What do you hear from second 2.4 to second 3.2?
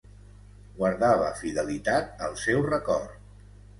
seu record.